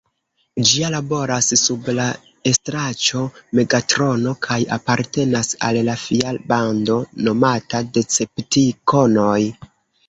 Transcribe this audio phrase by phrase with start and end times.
[0.67, 2.07] Ĝi laboras sub la
[2.51, 3.21] estraĉo
[3.59, 9.41] Megatrono kaj apartenas al la fia bando nomata Deceptikonoj.